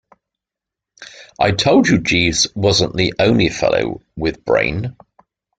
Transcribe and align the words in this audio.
I 1.39 1.51
told 1.51 1.87
you 1.87 1.99
Jeeves 1.99 2.47
wasn't 2.55 2.95
the 2.95 3.13
only 3.19 3.49
fellow 3.49 4.01
with 4.17 4.43
brain. 4.43 4.95